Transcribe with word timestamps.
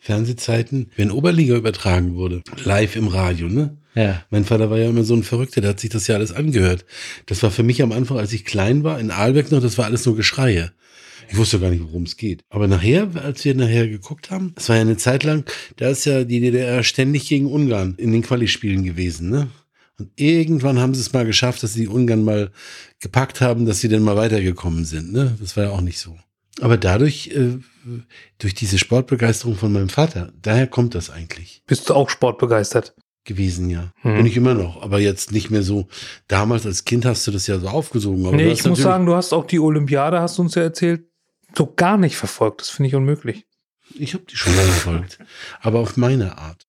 Fernsehzeiten, 0.00 0.90
wenn 0.96 1.10
Oberliga 1.10 1.54
übertragen 1.54 2.14
wurde, 2.14 2.42
live 2.64 2.96
im 2.96 3.08
Radio, 3.08 3.48
ne? 3.48 3.76
Ja. 3.94 4.24
Mein 4.30 4.44
Vater 4.44 4.70
war 4.70 4.78
ja 4.78 4.88
immer 4.88 5.04
so 5.04 5.14
ein 5.14 5.22
Verrückter, 5.22 5.60
der 5.60 5.70
hat 5.70 5.80
sich 5.80 5.90
das 5.90 6.06
ja 6.06 6.14
alles 6.14 6.32
angehört. 6.32 6.86
Das 7.26 7.42
war 7.42 7.50
für 7.50 7.62
mich 7.62 7.82
am 7.82 7.92
Anfang, 7.92 8.18
als 8.18 8.32
ich 8.32 8.44
klein 8.44 8.82
war, 8.82 8.98
in 8.98 9.10
Aalbeck 9.10 9.50
noch, 9.50 9.60
das 9.60 9.78
war 9.78 9.84
alles 9.84 10.06
nur 10.06 10.16
Geschreie. 10.16 10.72
Ich 11.28 11.36
wusste 11.36 11.60
gar 11.60 11.70
nicht, 11.70 11.82
worum 11.82 12.04
es 12.04 12.16
geht. 12.16 12.42
Aber 12.48 12.66
nachher, 12.66 13.08
als 13.14 13.44
wir 13.44 13.54
nachher 13.54 13.88
geguckt 13.88 14.30
haben, 14.30 14.54
es 14.56 14.68
war 14.68 14.76
ja 14.76 14.82
eine 14.82 14.96
Zeit 14.96 15.22
lang, 15.22 15.44
da 15.76 15.90
ist 15.90 16.04
ja 16.06 16.24
die 16.24 16.40
DDR 16.40 16.82
ständig 16.82 17.28
gegen 17.28 17.46
Ungarn 17.46 17.94
in 17.98 18.10
den 18.10 18.22
Quali-Spielen 18.22 18.82
gewesen, 18.82 19.30
ne? 19.30 19.48
Und 19.98 20.10
irgendwann 20.16 20.78
haben 20.78 20.94
sie 20.94 21.02
es 21.02 21.12
mal 21.12 21.26
geschafft, 21.26 21.62
dass 21.62 21.74
sie 21.74 21.82
die 21.82 21.88
Ungarn 21.88 22.24
mal 22.24 22.50
gepackt 23.00 23.42
haben, 23.42 23.66
dass 23.66 23.80
sie 23.80 23.88
dann 23.88 24.02
mal 24.02 24.16
weitergekommen 24.16 24.86
sind, 24.86 25.12
ne? 25.12 25.36
Das 25.38 25.56
war 25.56 25.64
ja 25.64 25.70
auch 25.70 25.82
nicht 25.82 25.98
so. 25.98 26.16
Aber 26.60 26.76
dadurch, 26.76 27.28
äh, 27.28 27.58
durch 28.38 28.54
diese 28.54 28.78
Sportbegeisterung 28.78 29.56
von 29.56 29.72
meinem 29.72 29.88
Vater, 29.88 30.32
daher 30.40 30.66
kommt 30.66 30.94
das 30.94 31.10
eigentlich 31.10 31.62
Bist 31.66 31.88
du 31.88 31.94
auch 31.94 32.10
sportbegeistert? 32.10 32.94
gewesen, 33.24 33.68
ja. 33.70 33.92
Hm. 34.00 34.16
Bin 34.16 34.26
ich 34.26 34.36
immer 34.36 34.54
noch, 34.54 34.82
aber 34.82 34.98
jetzt 34.98 35.30
nicht 35.30 35.50
mehr 35.50 35.62
so. 35.62 35.88
Damals 36.26 36.64
als 36.66 36.84
Kind 36.84 37.04
hast 37.04 37.26
du 37.26 37.30
das 37.30 37.46
ja 37.46 37.58
so 37.58 37.68
aufgesogen. 37.68 38.26
Aber 38.26 38.34
nee, 38.36 38.44
du 38.44 38.50
ich 38.50 38.64
muss 38.64 38.80
sagen, 38.80 39.04
du 39.06 39.14
hast 39.14 39.32
auch 39.32 39.46
die 39.46 39.60
Olympiade, 39.60 40.20
hast 40.20 40.38
du 40.38 40.42
uns 40.42 40.54
ja 40.54 40.62
erzählt, 40.62 41.04
so 41.54 41.72
gar 41.74 41.98
nicht 41.98 42.16
verfolgt. 42.16 42.62
Das 42.62 42.70
finde 42.70 42.88
ich 42.88 42.94
unmöglich. 42.94 43.46
ich 43.94 44.14
habe 44.14 44.24
die 44.28 44.36
schon 44.36 44.56
mal 44.56 44.64
verfolgt, 44.64 45.18
aber 45.60 45.80
auf 45.80 45.96
meine 45.96 46.38
Art. 46.38 46.66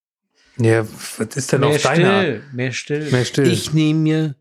Ja, 0.58 0.86
was 1.18 1.36
ist 1.38 1.52
denn 1.54 1.62
Mehr 1.62 1.70
auf 1.70 1.82
deiner 1.82 2.12
Art? 2.12 2.54
mehr 2.54 2.72
still. 2.74 3.10
Mehr 3.10 3.26
still. 3.26 3.50
Ich 3.50 3.74
nehme 3.74 4.00
mir 4.00 4.36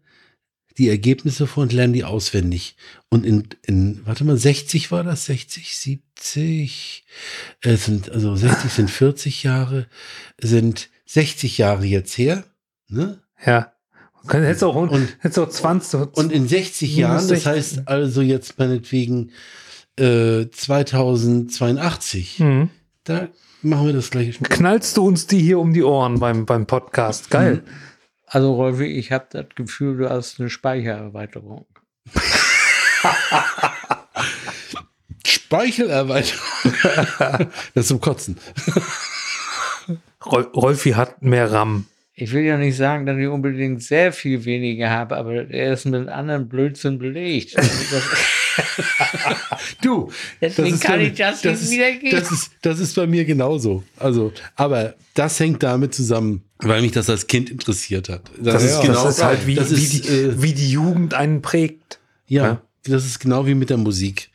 die 0.78 0.88
Ergebnisse 0.88 1.46
vor 1.46 1.62
und 1.64 1.72
lerne 1.72 1.92
die 1.94 2.04
auswendig. 2.04 2.76
Und 3.08 3.26
in, 3.26 3.48
in, 3.66 4.00
warte 4.06 4.24
mal, 4.24 4.36
60 4.36 4.90
war 4.92 5.04
das? 5.04 5.26
60, 5.26 5.76
70? 5.76 7.04
Äh, 7.62 7.76
sind, 7.76 8.10
also 8.10 8.34
60 8.36 8.70
sind 8.72 8.90
40 8.90 9.42
Jahre, 9.42 9.86
sind 10.40 10.88
60 11.06 11.58
Jahre 11.58 11.84
jetzt 11.86 12.16
her. 12.18 12.44
Ne? 12.88 13.20
ja. 13.44 13.72
Kann- 14.26 14.42
Hättest 14.42 14.64
auch, 14.64 14.74
Und- 14.76 15.16
hättest 15.20 15.38
auch 15.38 15.48
20. 15.48 16.14
Und 16.16 16.30
in 16.30 16.46
60 16.46 16.90
Minus 16.90 16.98
Jahren, 17.00 17.14
das 17.16 17.26
60. 17.28 17.46
heißt 17.46 17.82
also 17.88 18.20
jetzt 18.20 18.58
meinetwegen 18.58 19.30
äh, 19.98 20.46
2082, 20.50 22.38
Mhm. 22.40 22.70
da 23.04 23.28
machen 23.62 23.86
wir 23.86 23.92
das 23.94 24.10
gleiche 24.10 24.34
Spiel. 24.34 24.48
knallst 24.48 24.96
du 24.96 25.06
uns 25.06 25.26
die 25.26 25.40
hier 25.40 25.58
um 25.58 25.72
die 25.72 25.82
Ohren 25.82 26.18
beim, 26.20 26.46
beim 26.46 26.66
Podcast. 26.66 27.30
Geil. 27.30 27.62
Also 28.32 28.54
Rolfi, 28.54 28.86
ich 28.86 29.10
habe 29.10 29.26
das 29.30 29.46
Gefühl, 29.56 29.96
du 29.96 30.08
hast 30.08 30.38
eine 30.38 30.48
Speichererweiterung. 30.50 31.66
Speichelerweiterung. 35.26 36.40
das 37.74 37.84
ist 37.84 37.88
zum 37.88 38.00
Kotzen. 38.00 38.38
Rol 40.24 40.42
Rolfi 40.54 40.92
hat 40.92 41.20
mehr 41.22 41.50
RAM. 41.50 41.86
Ich 42.14 42.32
will 42.32 42.44
ja 42.44 42.56
nicht 42.56 42.76
sagen, 42.76 43.04
dass 43.04 43.18
ich 43.18 43.26
unbedingt 43.26 43.82
sehr 43.82 44.12
viel 44.12 44.44
weniger 44.44 44.90
habe, 44.90 45.16
aber 45.16 45.50
er 45.50 45.72
ist 45.72 45.86
mit 45.86 46.08
anderen 46.08 46.48
Blödsinn 46.48 47.00
belegt. 47.00 47.56
Das, 49.90 50.56
Du, 50.56 50.62
Deswegen 50.62 50.74
ist 50.74 50.80
kann 50.82 50.98
bei 50.98 51.02
ich 51.06 51.10
mir- 51.10 51.16
das 51.18 51.44
nicht 51.44 51.54
ist, 51.62 51.70
wiedergeben. 51.70 52.20
Das 52.20 52.30
ist, 52.32 52.50
das 52.62 52.78
ist 52.80 52.94
bei 52.96 53.06
mir 53.06 53.24
genauso. 53.24 53.82
Also, 53.96 54.32
aber 54.56 54.94
das 55.14 55.38
hängt 55.40 55.62
damit 55.62 55.94
zusammen, 55.94 56.42
weil 56.58 56.82
mich 56.82 56.92
das 56.92 57.08
als 57.10 57.26
Kind 57.26 57.50
interessiert 57.50 58.08
hat. 58.08 58.22
Das, 58.40 58.54
Das, 58.54 58.64
ist 58.64 58.70
ist, 58.72 58.80
genau, 58.82 59.04
das 59.04 59.16
ist 59.18 59.24
halt 59.24 59.46
wie, 59.46 59.54
das 59.54 59.70
wie, 59.70 59.74
ist, 59.82 60.04
die, 60.04 60.08
äh, 60.08 60.42
wie 60.42 60.52
die 60.52 60.70
Jugend 60.70 61.14
einen 61.14 61.42
prägt. 61.42 61.98
ja, 62.26 62.44
Ja. 62.44 62.62
das 62.84 63.04
ist 63.06 63.18
genau 63.20 63.46
wie 63.46 63.54
mit 63.54 63.70
der 63.70 63.76
Musik. 63.78 64.30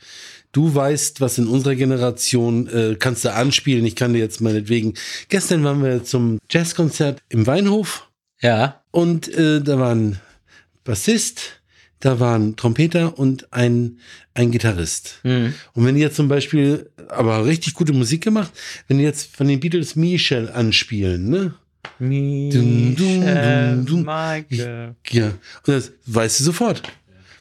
Du 0.51 0.73
weißt, 0.73 1.19
was 1.19 1.37
in 1.37 1.47
unserer 1.47 1.75
Generation 1.75 2.67
äh, 2.67 2.95
kannst 2.97 3.25
du 3.25 3.33
anspielen. 3.33 3.85
Ich 3.85 3.95
kann 3.97 4.13
dir 4.13 4.19
jetzt 4.19 4.39
meinetwegen. 4.39 4.93
Gestern 5.27 5.63
waren 5.65 5.83
wir 5.83 6.03
zum 6.05 6.39
Jazzkonzert 6.49 7.21
im 7.27 7.45
Weinhof 7.45 8.07
ja, 8.41 8.81
und 8.91 9.27
äh, 9.33 9.59
da 9.61 9.79
war 9.79 9.93
ein 9.93 10.19
Bassist, 10.83 11.61
da 12.05 12.19
war 12.19 12.37
ein 12.37 12.55
Trompeter 12.55 13.17
und 13.17 13.51
ein, 13.51 13.97
ein 14.35 14.51
Gitarrist. 14.51 15.19
hm. 15.23 15.55
Und 15.73 15.85
wenn 15.85 15.95
die 15.95 16.01
jetzt 16.01 16.15
zum 16.15 16.27
Beispiel, 16.27 16.91
aber 17.09 17.45
richtig 17.45 17.73
gute 17.73 17.93
Musik 17.93 18.23
gemacht, 18.23 18.51
wenn 18.87 18.99
die 18.99 19.03
jetzt 19.03 19.35
von 19.35 19.47
den 19.47 19.59
Beatles 19.59 19.95
Michel 19.95 20.49
anspielen, 20.49 21.29
ne? 21.29 21.55
Michel, 21.97 22.95
dum, 22.95 23.85
dum. 23.85 24.03
Michael. 24.03 24.95
Ja, 25.09 25.27
und 25.27 25.37
das 25.65 25.93
weißt 26.05 26.39
du 26.39 26.43
sofort. 26.43 26.83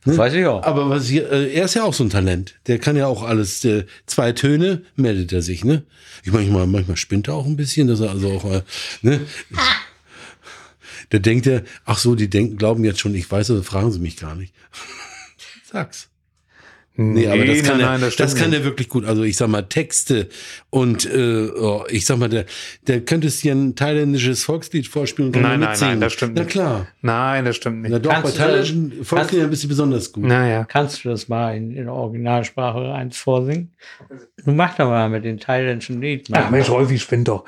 Ne? 0.07 0.17
Weiß 0.17 0.33
ich 0.33 0.47
auch. 0.47 0.63
Aber 0.63 0.89
was 0.89 1.09
hier, 1.09 1.31
äh, 1.31 1.53
er 1.53 1.65
ist 1.65 1.75
ja 1.75 1.85
auch 1.85 1.95
so 1.95 2.05
ein 2.05 2.11
Talent. 2.11 2.55
Der 2.67 2.79
kann 2.79 2.97
ja 2.97 3.07
auch 3.07 3.23
alles, 3.23 3.65
äh, 3.65 3.85
zwei 4.07 4.33
Töne 4.33 4.83
meldet 4.97 5.33
er 5.33 5.43
sich, 5.43 5.65
ne? 5.65 5.83
Ich 6.25 6.33
manchmal, 6.33 6.67
manchmal 6.67 6.97
spinnt 6.97 7.29
er 7.29 7.35
auch 7.35 7.47
ein 7.47 7.57
bisschen, 7.57 7.89
dass 7.89 8.01
er 8.01 8.11
also 8.11 8.33
auch, 8.33 8.51
äh, 8.51 8.63
ne? 9.03 9.21
Da 11.15 11.21
denkt 11.21 11.47
er, 11.47 11.63
ach 11.85 11.99
so, 11.99 12.17
die 12.17 12.29
denken, 12.29 12.57
glauben 12.57 12.83
jetzt 12.85 12.99
schon, 12.99 13.15
ich 13.15 13.31
weiß, 13.31 13.49
also 13.53 13.63
fragen 13.63 13.93
sie 13.93 14.01
mich 14.01 14.17
gar 14.17 14.35
nicht. 14.35 14.53
Sag's. 15.71 16.09
Nee, 16.97 17.29
aber 17.29 17.45
das 17.45 17.63
kann, 17.63 17.79
nein, 17.79 17.81
er, 17.81 17.87
nein, 17.93 18.01
das, 18.01 18.15
stimmt 18.15 18.37
kann 18.37 18.53
er 18.53 18.65
wirklich 18.65 18.89
gut. 18.89 19.05
Also 19.05 19.23
ich 19.23 19.37
sag 19.37 19.47
mal 19.49 19.63
Texte 19.63 20.29
und 20.71 21.05
äh, 21.07 21.49
oh, 21.51 21.85
ich 21.89 22.05
sag 22.05 22.19
mal, 22.19 22.29
der, 22.29 22.47
der 22.89 23.01
könnte 23.01 23.29
es 23.29 23.41
dir 23.41 23.53
ein 23.53 23.77
thailändisches 23.77 24.43
Volkslied 24.43 24.89
vorspielen 24.89 25.29
und 25.29 25.33
kann 25.33 25.43
Nein, 25.43 25.61
nein, 25.61 25.71
mitsingen. 25.71 25.93
nein, 25.95 26.01
das 26.01 26.13
stimmt 26.15 26.35
Na 26.35 26.43
nicht. 26.43 26.51
klar. 26.53 26.89
Nein, 27.03 27.45
das 27.45 27.57
stimmt 27.57 27.83
Na 27.83 27.89
nicht. 27.91 28.05
doch, 28.07 28.11
Kannst 28.11 28.23
bei 28.25 28.29
das- 28.31 28.39
thailändischen 28.69 29.05
Volksliedern 29.05 29.51
bist 29.51 29.63
du 29.65 29.69
besonders 29.69 30.13
gut. 30.13 30.25
Naja. 30.25 30.65
Kannst 30.65 31.05
du 31.05 31.09
das 31.11 31.29
mal 31.29 31.57
in, 31.57 31.77
in 31.77 31.89
Originalsprache 31.89 32.93
eins 32.93 33.17
vorsingen? 33.19 33.73
Du 34.45 34.51
mach 34.53 34.77
doch 34.77 34.89
mal 34.89 35.09
mit 35.11 35.25
den 35.25 35.39
thailändischen 35.39 36.01
Lied. 36.01 36.29
Ach 36.33 36.51
Mensch, 36.51 36.69
Rolfi 36.69 36.99
spinnt 36.99 37.29
doch. 37.29 37.45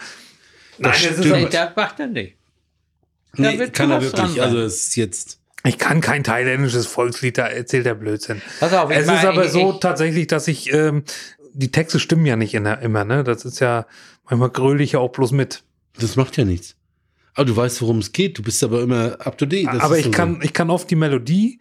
Nein, 0.79 0.93
das 0.93 1.03
ist 1.05 1.19
stimmt. 1.19 1.27
Nee, 1.27 1.43
aber, 1.43 1.51
das 1.51 1.77
macht 1.77 2.01
er 2.01 2.07
nicht. 2.09 2.35
Nee, 3.39 3.69
kann 3.71 3.91
er 3.91 4.01
wirklich. 4.03 4.35
dran 4.35 4.41
Also 4.41 4.59
es 4.59 4.89
ist 4.89 4.97
jetzt. 4.97 5.39
ich 5.65 5.79
kann 5.79 6.01
kein 6.01 6.25
thailändisches 6.25 6.87
Volkslied, 6.87 7.39
da 7.39 7.47
erzählt 7.47 7.87
der 7.87 7.95
Blödsinn. 7.95 8.41
Pass 8.61 8.73
auf, 8.73 8.91
Es 8.91 9.05
ist 9.07 9.25
aber 9.25 9.49
so 9.49 9.73
ich- 9.75 9.81
tatsächlich, 9.81 10.27
dass 10.27 10.49
ich, 10.49 10.73
ähm, 10.73 11.05
die 11.53 11.71
Texte 11.71 11.99
stimmen 11.99 12.27
ja 12.27 12.37
nicht 12.37 12.55
in 12.55 12.65
der, 12.65 12.81
immer, 12.83 13.05
ne? 13.05 13.25
Das 13.25 13.45
ist 13.45 13.61
ja, 13.61 13.87
manchmal 14.29 14.51
gröle 14.51 14.83
ich 14.85 14.93
ja 14.93 14.99
auch 15.01 15.11
bloß 15.11 15.33
mit. 15.33 15.63
Das 15.99 16.17
macht 16.17 16.37
ja 16.37 16.45
nichts. 16.45 16.75
Aber 17.35 17.45
du 17.47 17.57
weißt, 17.57 17.81
worum 17.83 17.99
es 17.99 18.13
geht. 18.13 18.39
Du 18.39 18.43
bist 18.43 18.63
aber 18.65 18.81
immer 18.83 19.17
up 19.21 19.37
to 19.39 19.47
date. 19.47 19.67
Das 19.67 19.81
aber 19.81 19.95
ist 19.95 20.01
ich 20.01 20.05
so. 20.07 20.11
kann, 20.13 20.41
ich 20.43 20.53
kann 20.53 20.71
oft 20.71 20.91
die 20.91 20.97
Melodie 20.97 21.61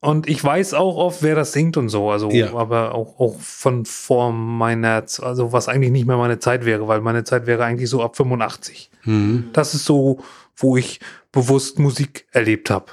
und 0.00 0.28
ich 0.28 0.42
weiß 0.42 0.74
auch 0.74 0.96
oft, 0.96 1.22
wer 1.22 1.34
das 1.34 1.52
singt 1.52 1.76
und 1.76 1.88
so. 1.88 2.10
Also, 2.10 2.30
Ja. 2.30 2.54
aber 2.54 2.94
auch, 2.94 3.18
auch 3.20 3.38
von 3.40 3.84
vor 3.86 4.32
meiner, 4.32 5.04
also 5.20 5.52
was 5.52 5.68
eigentlich 5.68 5.92
nicht 5.92 6.06
mehr 6.06 6.16
meine 6.16 6.38
Zeit 6.40 6.64
wäre, 6.64 6.88
weil 6.88 7.00
meine 7.00 7.24
Zeit 7.24 7.46
wäre 7.46 7.64
eigentlich 7.64 7.88
so 7.88 8.02
ab 8.02 8.16
85. 8.16 8.90
Mhm. 9.04 9.50
Das 9.52 9.74
ist 9.74 9.84
so, 9.84 10.22
wo 10.56 10.76
ich 10.76 11.00
bewusst 11.32 11.78
Musik 11.78 12.26
erlebt 12.32 12.70
habe. 12.70 12.86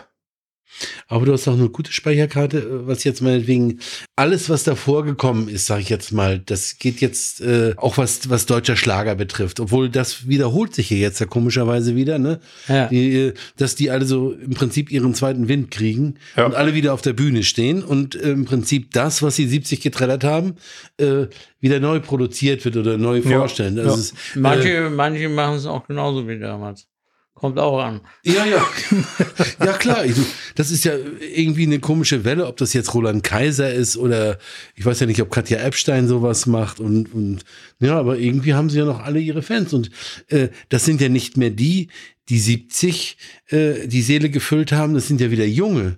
Aber 1.08 1.26
du 1.26 1.34
hast 1.34 1.48
auch 1.48 1.54
eine 1.58 1.68
gute 1.70 1.92
Speicherkarte, 1.92 2.60
äh, 2.60 2.88
was 2.88 3.04
jetzt 3.04 3.22
meinetwegen 3.22 3.80
alles, 4.16 4.50
was 4.50 4.64
davor 4.64 5.04
gekommen 5.04 5.50
ist, 5.50 5.66
sage 5.66 5.82
ich 5.82 5.90
jetzt 5.90 6.12
mal, 6.12 6.40
das 6.40 6.78
geht 6.78 7.02
jetzt 7.02 7.42
äh, 7.42 7.74
auch 7.76 7.98
was, 7.98 8.30
was 8.30 8.46
deutscher 8.46 8.78
Schlager 8.78 9.16
betrifft. 9.16 9.60
Obwohl 9.60 9.90
das 9.90 10.28
wiederholt 10.30 10.74
sich 10.76 10.88
hier 10.88 11.00
jetzt 11.00 11.20
ja 11.20 11.26
komischerweise 11.26 11.96
wieder, 11.96 12.18
ne? 12.20 12.40
Ja. 12.68 12.88
Die, 12.88 13.14
äh, 13.18 13.34
dass 13.58 13.76
die 13.76 13.90
alle 13.92 14.06
so 14.06 14.32
im 14.32 14.52
Prinzip 14.52 14.92
ihren 14.92 15.14
zweiten 15.16 15.48
Wind 15.50 15.72
kriegen 15.72 16.16
Ja. 16.38 16.46
und 16.46 16.56
alle 16.56 16.74
wieder 16.76 16.94
auf 16.94 17.02
der 17.02 17.14
Bühne 17.14 17.44
stehen 17.44 17.84
und 17.84 18.16
äh, 18.16 18.30
im 18.30 18.46
Prinzip 18.46 18.92
das, 18.94 19.22
was 19.22 19.36
sie 19.36 19.48
70 19.48 19.82
getrellert 19.82 20.24
haben, 20.24 20.56
äh, 20.98 21.26
wieder 21.60 21.80
neu 21.82 22.00
produziert 22.00 22.64
wird 22.64 22.78
oder 22.78 22.98
neu 22.98 23.18
Ja. 23.18 23.40
vorstellen. 23.40 23.76
Das 23.76 23.86
Ja. 23.86 23.94
ist, 23.96 24.12
äh, 24.36 24.40
Manche, 24.40 24.90
manche 24.92 25.28
machen 25.30 25.56
es 25.56 25.66
auch 25.66 25.86
genauso 25.88 26.26
wie 26.28 26.40
damals. 26.40 26.86
Kommt 27.40 27.58
auch 27.58 27.80
an. 27.80 28.02
Ja, 28.26 28.46
ja. 28.46 28.68
ja, 29.66 29.74
klar. 29.78 30.06
Ich, 30.06 30.16
das 30.56 30.72
ist 30.72 30.84
ja 30.84 30.92
irgendwie 31.34 31.64
eine 31.64 31.80
komische 31.80 32.26
Welle, 32.26 32.46
ob 32.46 32.58
das 32.58 32.74
jetzt 32.74 32.94
Roland 32.94 33.24
Kaiser 33.24 33.72
ist 33.74 33.96
oder 33.96 34.38
ich 34.76 34.86
weiß 34.86 35.00
ja 35.00 35.06
nicht, 35.06 35.22
ob 35.22 35.32
Katja 35.32 35.60
Epstein 35.60 36.10
sowas 36.10 36.48
macht 36.48 36.82
und, 36.82 37.14
und 37.14 37.46
ja, 37.80 37.98
aber 37.98 38.18
irgendwie 38.18 38.56
haben 38.56 38.70
sie 38.70 38.80
ja 38.80 38.84
noch 38.84 39.00
alle 39.00 39.22
ihre 39.22 39.42
Fans 39.42 39.72
und 39.72 39.90
äh, 40.28 40.50
das 40.68 40.84
sind 40.84 41.00
ja 41.00 41.08
nicht 41.08 41.38
mehr 41.38 41.50
die, 41.50 41.88
die 42.28 42.40
70 42.40 43.16
äh, 43.48 43.88
die 43.88 44.02
Seele 44.02 44.30
gefüllt 44.30 44.74
haben, 44.74 44.94
das 44.94 45.08
sind 45.08 45.22
ja 45.22 45.32
wieder 45.32 45.46
junge, 45.46 45.98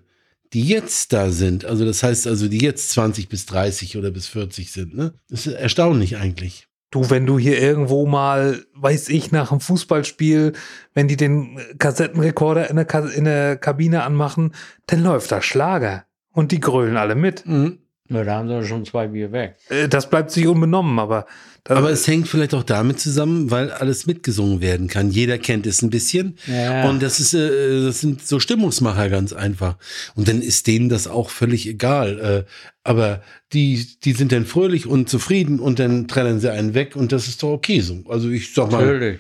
die 0.53 0.63
jetzt 0.63 1.11
da 1.11 1.31
sind. 1.31 1.65
Also 1.65 1.85
das 1.85 2.03
heißt 2.03 2.27
also, 2.27 2.47
die 2.49 2.59
jetzt 2.59 2.91
20 2.91 3.29
bis 3.29 3.47
30 3.47 3.97
oder 3.97 4.11
bis 4.11 4.27
40 4.27 4.71
sind. 4.71 4.95
Ne? 4.95 5.15
Das 5.27 5.47
ist 5.47 5.53
erstaunlich 5.53 6.17
eigentlich. 6.17 6.67
Du, 6.91 7.09
wenn 7.09 7.25
du 7.25 7.39
hier 7.39 7.59
irgendwo 7.59 8.05
mal, 8.05 8.65
weiß 8.75 9.09
ich, 9.09 9.31
nach 9.31 9.51
einem 9.51 9.61
Fußballspiel, 9.61 10.53
wenn 10.93 11.07
die 11.07 11.15
den 11.15 11.59
Kassettenrekorder 11.79 12.69
in 12.69 12.75
der, 12.75 12.85
Ka 12.85 12.99
in 12.99 13.23
der 13.23 13.55
Kabine 13.55 14.03
anmachen, 14.03 14.53
dann 14.87 15.01
läuft 15.01 15.31
da 15.31 15.41
Schlager. 15.41 16.05
Und 16.33 16.51
die 16.51 16.59
grölen 16.59 16.97
alle 16.97 17.15
mit. 17.15 17.45
Mhm. 17.45 17.79
Ja, 18.11 18.23
da 18.23 18.35
haben 18.35 18.47
sie 18.49 18.67
schon 18.67 18.85
zwei 18.85 19.07
Bier 19.07 19.31
weg. 19.31 19.55
Äh, 19.69 19.87
Das 19.87 20.09
bleibt 20.09 20.31
sich 20.31 20.47
unbenommen, 20.47 20.99
aber. 20.99 21.25
Aber 21.69 21.91
es 21.91 22.07
hängt 22.07 22.27
vielleicht 22.27 22.55
auch 22.55 22.63
damit 22.63 22.99
zusammen, 22.99 23.51
weil 23.51 23.69
alles 23.71 24.07
mitgesungen 24.07 24.61
werden 24.61 24.87
kann. 24.87 25.11
Jeder 25.11 25.37
kennt 25.37 25.67
es 25.67 25.83
ein 25.83 25.91
bisschen. 25.91 26.37
Ja. 26.47 26.89
Und 26.89 27.03
das 27.03 27.19
ist, 27.19 27.35
äh, 27.35 27.83
das 27.85 28.01
sind 28.01 28.25
so 28.25 28.39
Stimmungsmacher 28.39 29.09
ganz 29.09 29.31
einfach. 29.31 29.77
Und 30.15 30.27
dann 30.27 30.41
ist 30.41 30.65
denen 30.65 30.89
das 30.89 31.07
auch 31.07 31.29
völlig 31.29 31.67
egal. 31.67 32.45
Äh, 32.47 32.51
aber 32.83 33.21
die, 33.53 33.85
die 34.03 34.13
sind 34.13 34.31
dann 34.31 34.45
fröhlich 34.45 34.87
und 34.87 35.07
zufrieden 35.07 35.59
und 35.59 35.77
dann 35.77 36.07
trennen 36.07 36.39
sie 36.39 36.51
einen 36.51 36.73
weg 36.73 36.95
und 36.95 37.11
das 37.11 37.27
ist 37.27 37.43
doch 37.43 37.51
okay 37.51 37.81
so. 37.81 38.03
Also 38.09 38.29
ich 38.29 38.53
sag 38.55 38.71
mal, 38.71 38.83
Natürlich. 38.83 39.19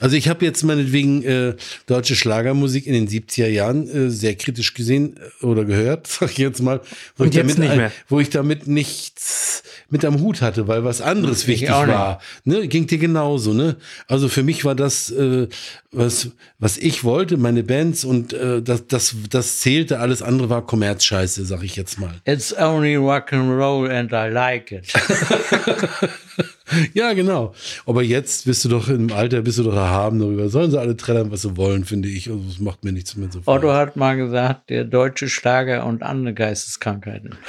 Also 0.00 0.16
ich 0.16 0.28
habe 0.28 0.44
jetzt 0.44 0.62
meinetwegen 0.62 1.22
äh, 1.24 1.54
deutsche 1.86 2.14
Schlagermusik 2.16 2.86
in 2.86 2.92
den 2.92 3.08
70er 3.08 3.48
Jahren 3.48 3.88
äh, 3.88 4.10
sehr 4.10 4.34
kritisch 4.36 4.74
gesehen 4.74 5.18
äh, 5.42 5.44
oder 5.46 5.64
gehört, 5.64 6.06
sag 6.08 6.30
ich 6.30 6.38
jetzt 6.38 6.62
mal, 6.62 6.80
wo, 7.16 7.24
ich, 7.24 7.34
jetzt 7.34 7.58
damit, 7.58 7.70
ein- 7.70 7.90
wo 8.08 8.20
ich 8.20 8.30
damit 8.30 8.66
nichts 8.66 9.62
mit 9.90 10.04
am 10.04 10.20
Hut 10.20 10.42
hatte, 10.42 10.68
weil 10.68 10.84
was 10.84 11.00
anderes 11.00 11.42
Ich 11.42 11.48
wichtig 11.48 11.70
war. 11.70 12.20
Ne? 12.44 12.68
Ging 12.68 12.86
dir 12.86 12.98
genauso, 12.98 13.54
ne? 13.54 13.76
Also 14.06 14.28
für 14.28 14.42
mich 14.42 14.64
war 14.64 14.74
das, 14.74 15.10
äh, 15.10 15.48
was, 15.90 16.28
was 16.58 16.76
ich 16.76 17.04
wollte, 17.04 17.38
meine 17.38 17.62
Bands 17.62 18.04
und 18.04 18.34
äh, 18.34 18.60
das, 18.62 18.86
das, 18.86 19.14
das 19.30 19.60
zählte, 19.60 19.98
alles 20.00 20.20
andere 20.20 20.50
war 20.50 20.66
Kommerzscheiße, 20.66 21.44
sag 21.46 21.62
ich 21.62 21.76
jetzt 21.76 21.98
mal. 21.98 22.14
It's 22.26 22.54
only 22.56 22.96
rock 22.96 23.32
and 23.32 23.50
roll 23.50 23.90
and 23.90 24.12
I 24.12 24.28
like 24.30 24.72
it. 24.72 24.92
Ja, 26.94 27.12
genau. 27.14 27.54
Aber 27.86 28.02
jetzt 28.02 28.44
bist 28.44 28.64
du 28.64 28.68
doch 28.68 28.88
im 28.88 29.12
Alter, 29.12 29.42
bist 29.42 29.58
du 29.58 29.62
doch 29.62 29.74
erhaben 29.74 30.18
darüber. 30.18 30.48
Sollen 30.48 30.70
sie 30.70 30.78
alle 30.78 30.96
trällern, 30.96 31.30
was 31.30 31.42
sie 31.42 31.56
wollen, 31.56 31.84
finde 31.84 32.08
ich. 32.08 32.28
Also, 32.30 32.42
das 32.46 32.58
macht 32.58 32.84
mir 32.84 32.92
nichts 32.92 33.16
mehr 33.16 33.30
so 33.30 33.40
viel. 33.40 33.48
Otto 33.52 33.72
hat 33.72 33.96
mal 33.96 34.16
gesagt, 34.16 34.68
der 34.70 34.84
deutsche 34.84 35.28
Schlager 35.28 35.86
und 35.86 36.02
andere 36.02 36.34
Geisteskrankheiten. 36.34 37.36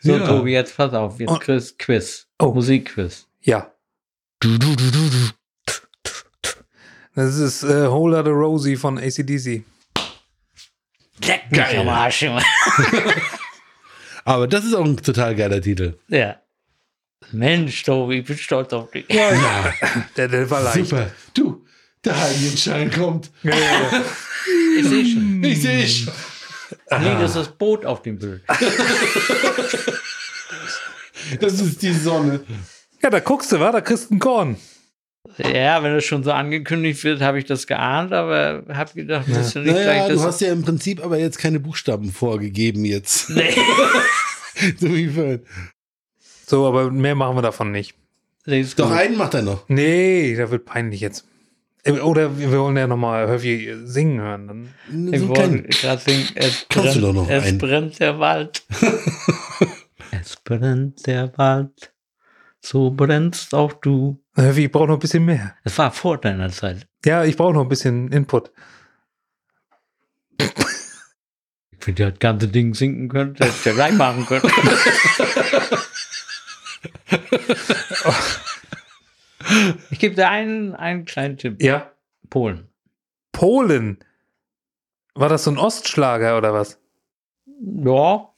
so, 0.00 0.12
Ja. 0.12 0.26
Tobi, 0.26 0.52
jetzt 0.52 0.76
pass 0.76 0.92
auf, 0.94 1.18
jetzt. 1.20 1.40
Chris, 1.40 1.76
Quiz. 1.78 2.26
Oh. 2.38 2.52
Musikquiz. 2.52 3.26
ja. 3.42 3.72
Das 7.14 7.36
ist 7.36 7.64
äh, 7.64 7.90
Whole 7.90 8.16
Lotta 8.16 8.30
Rosie 8.30 8.76
von 8.76 8.96
ACDC. 8.98 9.64
Leck 11.26 11.50
mich 11.50 11.78
am 11.78 11.88
Arsch. 11.88 12.24
Aber 14.28 14.46
das 14.46 14.64
ist 14.64 14.74
auch 14.74 14.84
ein 14.84 14.96
total 14.98 15.34
geiler 15.34 15.60
Titel. 15.62 15.98
ja. 16.08 16.36
Mensch, 17.32 17.82
Tobi, 17.82 18.20
ich 18.20 18.24
bin 18.26 18.38
stolz 18.38 18.72
auf 18.72 18.90
dich. 18.90 19.04
Ja, 19.10 19.72
Der, 20.16 20.28
der 20.28 20.48
war 20.50 20.62
leicht. 20.62 20.88
super. 20.88 21.10
Du, 21.34 21.64
der 22.04 22.18
Heiligenschein 22.18 22.90
kommt. 22.90 23.30
Ja, 23.42 23.50
ja, 23.58 23.58
ja. 23.58 24.04
Ich 24.78 24.86
sehe 24.86 25.04
schon. 25.06 25.44
Ich 25.44 25.60
sehe 25.60 25.86
schon. 25.88 26.12
Nee, 27.00 27.14
das 27.20 27.30
ist 27.30 27.36
das 27.36 27.48
Boot 27.48 27.84
auf 27.84 28.00
dem 28.02 28.18
Bild. 28.18 28.42
Das 31.40 31.60
ist 31.60 31.82
die 31.82 31.92
Sonne. 31.92 32.40
ja, 33.02 33.10
da 33.10 33.20
guckst 33.20 33.52
du, 33.52 33.60
wa? 33.60 33.72
Da 33.72 33.80
kriegst 33.80 34.10
du 34.10 34.14
ein 34.14 34.18
Korn. 34.18 34.56
Ja, 35.36 35.82
wenn 35.82 35.94
das 35.94 36.04
schon 36.04 36.24
so 36.24 36.32
angekündigt 36.32 37.04
wird, 37.04 37.20
habe 37.20 37.38
ich 37.38 37.44
das 37.44 37.66
geahnt, 37.66 38.12
aber 38.12 38.64
habe 38.68 38.92
gedacht, 38.94 39.26
das 39.28 39.48
ist 39.48 39.54
ja 39.54 39.60
nicht 39.62 39.72
Naja, 39.72 39.84
gleich 39.84 40.06
du 40.08 40.14
das. 40.14 40.24
hast 40.24 40.40
ja 40.40 40.52
im 40.52 40.62
Prinzip 40.62 41.04
aber 41.04 41.18
jetzt 41.18 41.38
keine 41.38 41.60
Buchstaben 41.60 42.10
vorgegeben 42.10 42.84
jetzt. 42.84 43.30
nee. 43.30 43.54
so. 44.78 45.38
So, 46.46 46.66
aber 46.66 46.90
mehr 46.90 47.14
machen 47.14 47.36
wir 47.36 47.42
davon 47.42 47.70
nicht. 47.70 47.94
Doch 48.76 48.90
einen 48.90 49.16
macht 49.18 49.34
er 49.34 49.42
noch. 49.42 49.68
Nee, 49.68 50.34
da 50.34 50.50
wird 50.50 50.64
peinlich 50.64 51.00
jetzt. 51.02 51.26
Äh, 51.84 51.92
Oder 51.92 52.38
wir 52.38 52.50
wollen 52.50 52.76
ja 52.76 52.86
nochmal 52.86 53.28
Höffi 53.28 53.74
singen 53.84 54.20
hören. 54.20 54.46
Dann. 54.88 55.12
Ich 55.12 55.20
So 55.20 55.28
wollte 55.28 55.62
gerade 55.64 56.00
singen, 56.02 56.28
es 56.34 56.66
Kannst 56.70 56.96
du 56.96 57.00
brennt, 57.00 57.04
doch 57.04 57.12
noch 57.12 57.30
es 57.30 57.44
einen. 57.44 57.58
brennt 57.58 58.00
der 58.00 58.18
Wald. 58.18 58.62
es 60.22 60.36
brennt 60.42 61.06
der 61.06 61.36
Wald, 61.36 61.92
so 62.60 62.90
brennst 62.90 63.54
auch 63.54 63.74
du. 63.74 64.18
Ich 64.38 64.70
brauche 64.70 64.86
noch 64.86 64.94
ein 64.94 65.00
bisschen 65.00 65.24
mehr. 65.24 65.56
Es 65.64 65.76
war 65.78 65.90
vor 65.90 66.18
deiner 66.18 66.50
Zeit. 66.50 66.86
Ja, 67.04 67.24
ich 67.24 67.36
brauche 67.36 67.52
noch 67.54 67.62
ein 67.62 67.68
bisschen 67.68 68.12
Input. 68.12 68.52
Ich 70.38 70.48
finde, 71.80 72.10
das 72.10 72.20
ganze 72.20 72.46
Ding 72.46 72.72
sinken 72.74 73.08
könnte, 73.08 73.44
hätte 73.44 73.56
ich 73.56 73.64
ja 73.64 73.72
gleich 73.72 73.94
machen 73.94 74.26
können. 74.26 74.48
ich 79.90 79.98
gebe 79.98 80.14
dir 80.14 80.28
einen, 80.28 80.74
einen 80.76 81.04
kleinen 81.04 81.36
Tipp. 81.36 81.60
Ja. 81.60 81.90
Polen. 82.30 82.68
Polen. 83.32 83.98
War 85.14 85.28
das 85.28 85.44
so 85.44 85.50
ein 85.50 85.58
Ostschlager 85.58 86.38
oder 86.38 86.52
was? 86.52 86.78
Ja, 87.60 88.28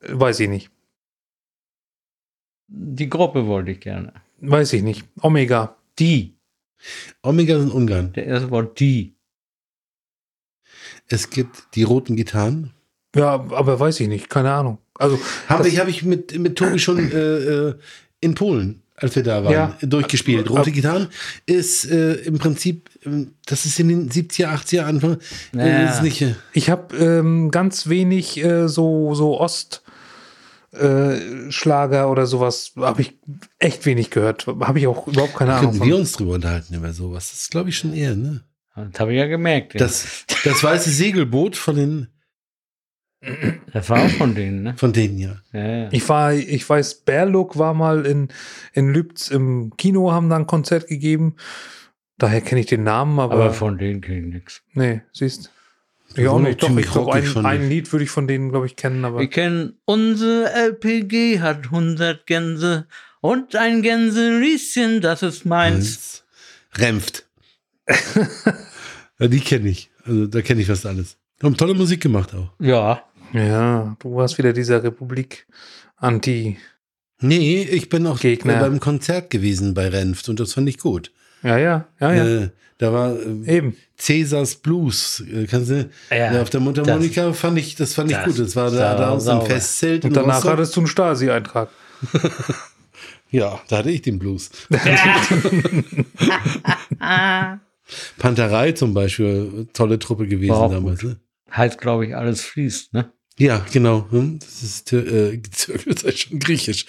Weiß 0.00 0.40
ich 0.40 0.48
nicht. 0.48 0.70
die 2.66 3.08
Gruppe 3.08 3.46
wollte 3.46 3.70
ich 3.70 3.78
gerne. 3.80 4.12
Weiß 4.42 4.72
ich 4.72 4.82
nicht. 4.82 5.04
Omega. 5.20 5.76
Die. 5.98 6.36
Omega 7.22 7.58
sind 7.58 7.70
Ungarn. 7.72 8.12
Der 8.12 8.26
erste 8.26 8.50
Wort 8.50 8.80
die. 8.80 9.14
Es 11.08 11.30
gibt 11.30 11.74
die 11.74 11.82
roten 11.84 12.16
Gitarren. 12.16 12.72
Ja, 13.14 13.34
aber 13.34 13.78
weiß 13.78 14.00
ich 14.00 14.08
nicht. 14.08 14.28
Keine 14.30 14.52
Ahnung. 14.52 14.78
Also, 14.98 15.18
Habe 15.48 15.68
ich, 15.68 15.78
hab 15.78 15.88
ich 15.88 16.02
mit, 16.02 16.38
mit 16.38 16.56
Tobi 16.56 16.78
schon 16.78 17.10
äh, 17.12 17.14
äh, 17.68 17.74
in 18.20 18.34
Polen, 18.34 18.82
als 18.96 19.14
wir 19.16 19.22
da 19.22 19.44
waren, 19.44 19.52
Ja. 19.52 19.76
durchgespielt. 19.82 20.48
Rote 20.50 20.70
Gitarren 20.72 21.08
ist 21.46 21.90
äh, 21.90 22.14
im 22.22 22.38
Prinzip, 22.38 22.90
ähm, 23.04 23.32
das 23.46 23.64
ist 23.64 23.78
in 23.80 23.88
den 23.88 24.10
70er, 24.10 24.48
80er 24.48 24.82
Anfang. 24.82 25.18
Äh, 25.54 25.82
Ja. 25.84 25.90
ist 25.92 26.02
nicht, 26.02 26.22
äh, 26.22 26.34
ich 26.52 26.70
habe 26.70 26.96
ähm, 26.96 27.50
ganz 27.50 27.88
wenig 27.88 28.42
äh, 28.42 28.68
so, 28.68 29.14
so 29.14 29.40
Ost. 29.40 29.82
Äh, 30.72 31.50
Schlager 31.50 32.10
oder 32.10 32.26
sowas 32.26 32.72
habe 32.76 33.02
ich 33.02 33.18
echt 33.58 33.84
wenig 33.86 34.10
gehört. 34.10 34.46
Habe 34.46 34.78
ich 34.78 34.86
auch 34.86 35.06
überhaupt 35.06 35.34
keine 35.34 35.54
Ahnung 35.54 35.72
könnten 35.72 35.86
wir 35.86 35.96
uns 35.96 36.12
drüber 36.12 36.34
unterhalten 36.34 36.74
über 36.74 36.92
sowas. 36.92 37.30
Das 37.30 37.42
ist, 37.42 37.50
glaube 37.50 37.68
ich, 37.70 37.78
schon 37.78 37.92
eher, 37.94 38.14
ne? 38.16 38.42
Das 38.74 39.00
habe 39.00 39.12
ich 39.12 39.18
ja 39.18 39.26
gemerkt. 39.26 39.74
ja. 39.74 39.80
Das, 39.80 40.24
das 40.44 40.64
weiße 40.64 40.90
Segelboot 40.90 41.56
von 41.56 41.76
den, 41.76 42.08
das 43.72 43.88
war 43.88 44.02
auch 44.02 44.10
von 44.10 44.34
denen, 44.34 44.62
ne? 44.62 44.74
von 44.76 44.92
denen, 44.92 45.18
ja. 45.18 45.36
Ja, 45.52 45.66
ja. 45.66 45.88
Ich 45.92 46.08
war, 46.08 46.32
ich 46.32 46.68
weiß, 46.68 47.02
Berluk 47.04 47.56
war 47.58 47.74
mal 47.74 48.04
in, 48.04 48.28
in 48.72 48.88
Lübz 48.88 49.28
im 49.28 49.74
Kino, 49.76 50.10
haben 50.10 50.28
da 50.28 50.36
ein 50.36 50.46
Konzert 50.46 50.88
gegeben. 50.88 51.36
Daher 52.18 52.40
kenne 52.40 52.60
ich 52.62 52.66
den 52.66 52.82
Namen, 52.82 53.20
aber, 53.20 53.34
Aber 53.34 53.52
von 53.52 53.78
denen 53.78 54.00
kenne 54.00 54.18
ich 54.18 54.34
nichts. 54.34 54.62
nee, 54.74 55.02
siehst. 55.12 55.52
Ich 56.16 56.28
auch 56.28 56.38
nicht. 56.38 56.62
Doch, 56.62 56.76
ich 56.76 56.90
glaube, 56.90 57.12
ein, 57.12 57.46
ein. 57.46 57.68
Lied 57.68 57.92
würde 57.92 58.04
ich 58.04 58.10
von 58.10 58.26
denen, 58.26 58.50
glaube 58.50 58.66
ich, 58.66 58.76
kennen, 58.76 59.04
aber 59.04 59.20
Wir 59.20 59.30
kennen 59.30 59.78
unsere 59.84 60.52
LPG 60.52 61.40
hat 61.40 61.66
100 61.66 62.26
Gänse 62.26 62.86
und 63.20 63.56
ein 63.56 63.82
Gänserieschen, 63.82 65.00
das 65.00 65.22
ist 65.22 65.44
meins. 65.44 66.24
Renft. 66.74 67.26
ja, 69.18 69.28
die 69.28 69.40
kenne 69.40 69.68
ich. 69.68 69.90
Also 70.04 70.26
da 70.26 70.42
kenne 70.42 70.60
ich 70.60 70.66
fast 70.66 70.86
alles. 70.86 71.16
Haben 71.42 71.56
tolle 71.56 71.74
Musik 71.74 72.00
gemacht 72.00 72.34
auch. 72.34 72.50
Ja, 72.60 73.04
ja, 73.32 73.96
du 73.98 74.14
warst 74.14 74.38
wieder 74.38 74.52
dieser 74.52 74.82
Republik 74.82 75.46
Anti. 75.96 76.58
Nee, 77.20 77.62
ich 77.62 77.88
bin 77.88 78.06
auch 78.06 78.18
Gegner. 78.18 78.58
beim 78.58 78.80
Konzert 78.80 79.30
gewesen 79.30 79.74
bei 79.74 79.88
Renft 79.88 80.28
und 80.28 80.40
das 80.40 80.52
fand 80.52 80.68
ich 80.68 80.78
gut. 80.78 81.12
Ja, 81.42 81.58
ja, 81.58 81.88
ja, 82.00 82.12
ja. 82.14 82.26
Äh, 82.26 82.48
da 82.78 82.92
war 82.92 83.14
äh, 83.16 83.56
Eben. 83.56 83.76
Cäsars 83.96 84.56
Blues. 84.56 85.20
Äh, 85.20 85.46
kannst 85.46 85.70
du, 85.70 85.88
Ja, 86.10 86.32
ja, 86.34 86.42
auf 86.42 86.50
der 86.50 86.60
Mundharmonika 86.60 87.32
fand 87.32 87.58
ich, 87.58 87.74
das 87.76 87.94
fand 87.94 88.10
ich 88.10 88.16
das 88.16 88.26
gut. 88.26 88.38
Das 88.38 88.56
war 88.56 88.70
da, 88.70 88.94
da 88.96 89.10
aus 89.10 89.24
dem. 89.24 89.42
Festzelt. 89.42 90.04
Und 90.04 90.16
danach 90.16 90.36
Rostock. 90.36 90.52
hattest 90.52 90.76
du 90.76 90.80
einen 90.80 90.86
Stasi-Eintrag. 90.88 91.68
Ja, 93.32 93.60
da 93.68 93.78
hatte 93.78 93.90
ich 93.90 94.02
den 94.02 94.18
Blues. 94.18 94.50
Panterei 98.18 98.72
zum 98.72 98.92
Beispiel, 98.92 99.68
tolle 99.72 99.98
Truppe 99.98 100.28
gewesen 100.28 100.50
War 100.50 100.60
auch 100.60 100.70
damals. 100.70 101.02
Ne? 101.02 101.18
heißt, 101.50 101.78
glaube 101.80 102.06
ich, 102.06 102.14
alles 102.16 102.42
fließt, 102.42 102.92
ne? 102.94 103.10
Ja, 103.38 103.64
genau. 103.72 104.06
Hm, 104.10 104.38
Das 104.38 104.62
ist 104.62 104.92
äh, 104.92 105.38
Türkisch, 105.38 105.84
das 105.94 106.02
ist 106.04 106.18
schon 106.20 106.38
griechisch. 106.38 106.86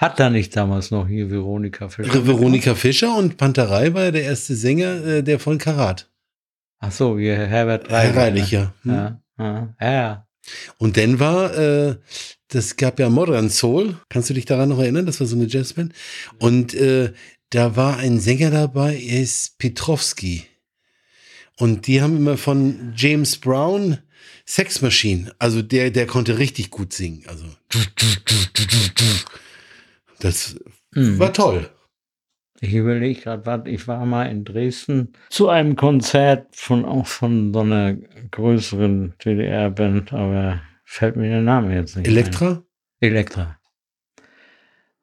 Hat 0.00 0.18
da 0.18 0.30
nicht 0.30 0.56
damals 0.56 0.90
noch 0.90 1.06
hier 1.06 1.30
Veronika 1.30 1.90
Fischer? 1.90 2.26
Veronika 2.26 2.74
Fischer 2.74 3.14
und 3.18 3.36
Panterei 3.36 3.92
war 3.92 4.04
ja 4.04 4.10
der 4.10 4.22
erste 4.22 4.54
Sänger, 4.54 5.04
äh, 5.04 5.22
der 5.22 5.38
von 5.38 5.58
Karat. 5.58 6.08
Ach 6.78 6.90
so, 6.90 7.18
hier 7.18 7.36
Herbert 7.36 7.90
Herr 7.90 8.16
Reilich. 8.16 8.16
Reilich, 8.16 8.50
ja. 8.50 8.74
Hm. 8.82 8.90
Ja, 8.90 9.20
ja, 9.38 9.74
ja. 9.78 10.26
Und 10.78 10.96
dann 10.96 11.20
war, 11.20 11.54
äh, 11.54 11.96
das 12.48 12.76
gab 12.76 12.98
ja 12.98 13.10
Modern 13.10 13.50
Soul. 13.50 14.00
Kannst 14.08 14.30
du 14.30 14.34
dich 14.34 14.46
daran 14.46 14.70
noch 14.70 14.78
erinnern? 14.78 15.04
Das 15.04 15.20
war 15.20 15.26
so 15.26 15.36
eine 15.36 15.44
Jazzband. 15.44 15.92
Und 16.38 16.72
äh, 16.72 17.12
da 17.50 17.76
war 17.76 17.98
ein 17.98 18.20
Sänger 18.20 18.50
dabei, 18.50 18.96
er 18.96 19.20
ist 19.20 19.58
Petrovski. 19.58 20.46
Und 21.58 21.86
die 21.86 22.00
haben 22.00 22.16
immer 22.16 22.38
von 22.38 22.94
James 22.96 23.36
Brown 23.36 23.98
Sex 24.46 24.80
Machine, 24.80 25.32
also 25.38 25.60
der, 25.60 25.90
der 25.90 26.06
konnte 26.06 26.38
richtig 26.38 26.70
gut 26.70 26.94
singen. 26.94 27.22
Also 27.26 27.44
das 30.20 30.56
Mhm. 30.94 31.18
war 31.18 31.32
toll. 31.32 31.68
Ich 32.60 32.74
überlege 32.74 33.20
gerade, 33.20 33.46
was 33.46 33.62
ich 33.66 33.88
war 33.88 34.04
mal 34.04 34.24
in 34.24 34.44
Dresden 34.44 35.12
zu 35.30 35.48
einem 35.48 35.76
Konzert 35.76 36.54
von 36.54 36.84
auch 36.84 37.06
von 37.06 37.52
so 37.54 37.60
einer 37.60 37.94
größeren 38.30 39.14
DDR-Band, 39.24 40.12
aber 40.12 40.60
fällt 40.84 41.16
mir 41.16 41.28
der 41.30 41.40
Name 41.42 41.74
jetzt 41.74 41.96
nicht. 41.96 42.06
Elektra? 42.08 42.50
Ein. 42.50 42.62
Elektra. 43.00 43.56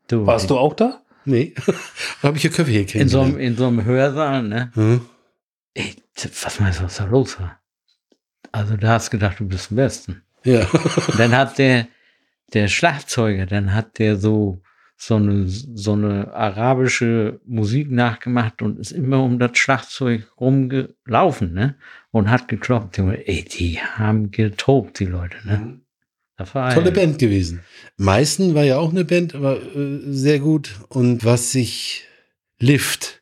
Du, 0.07 0.25
Warst 0.25 0.49
du 0.49 0.57
auch 0.57 0.73
da? 0.75 1.01
Nee. 1.25 1.53
Habe 2.23 2.35
ich 2.37 2.43
hier 2.43 2.51
Köpfe 2.51 2.71
hier 2.71 2.95
in 3.01 3.09
so, 3.09 3.21
einem, 3.21 3.37
in 3.37 3.57
so 3.57 3.67
einem 3.67 3.83
Hörsaal, 3.83 4.43
ne? 4.43 4.71
Hm? 4.75 5.01
Ey, 5.73 5.95
was 6.43 6.59
meinst 6.59 6.79
du, 6.79 6.83
was 6.83 6.97
da 6.97 7.05
los 7.05 7.39
war? 7.39 7.59
Also 8.51 8.77
da 8.77 8.89
hast 8.93 9.07
du 9.07 9.11
gedacht, 9.17 9.39
du 9.39 9.47
bist 9.47 9.71
am 9.71 9.77
Besten. 9.77 10.21
Ja. 10.43 10.65
Dann 11.17 11.35
hat 11.35 11.57
der, 11.57 11.87
der 12.53 12.67
Schlagzeuger, 12.67 13.45
dann 13.45 13.73
hat 13.73 13.99
der 13.99 14.15
so, 14.15 14.61
so 14.99 15.15
eine, 15.15 15.45
so 15.47 15.93
eine 15.93 16.33
arabische 16.33 17.39
Musik 17.45 17.91
nachgemacht 17.91 18.61
und 18.63 18.79
ist 18.79 18.91
immer 18.91 19.23
um 19.23 19.37
das 19.37 19.57
Schlagzeug 19.57 20.27
rumgelaufen, 20.39 21.53
ne? 21.53 21.75
Und 22.11 22.31
hat 22.31 22.47
geklopft. 22.47 22.97
Junge, 22.97 23.27
Ey, 23.27 23.43
die 23.43 23.79
haben 23.79 24.31
getobt, 24.31 24.99
die 24.99 25.05
Leute, 25.05 25.37
ne? 25.45 25.79
War 26.53 26.73
Tolle 26.73 26.91
Band 26.91 27.17
gewesen. 27.17 27.61
Meißen 27.97 28.53
war 28.53 28.63
ja 28.63 28.77
auch 28.77 28.91
eine 28.91 29.05
Band, 29.05 29.33
aber 29.33 29.59
äh, 29.75 30.01
sehr 30.07 30.39
gut. 30.39 30.75
Und 30.89 31.25
was 31.25 31.51
sich 31.51 32.05
Lift 32.59 33.21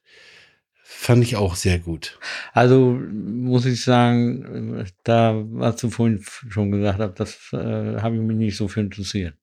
fand 0.83 1.23
ich 1.23 1.35
auch 1.35 1.55
sehr 1.55 1.77
gut. 1.79 2.17
Also 2.53 2.99
muss 3.11 3.65
ich 3.65 3.83
sagen, 3.83 4.85
da, 5.03 5.35
was 5.35 5.75
du 5.77 5.89
vorhin 5.89 6.23
schon 6.49 6.71
gesagt 6.71 6.99
hast, 6.99 7.19
das 7.19 7.53
äh, 7.53 8.01
habe 8.01 8.15
ich 8.15 8.21
mich 8.21 8.37
nicht 8.37 8.57
so 8.57 8.67
für 8.67 8.79
interessiert. 8.79 9.35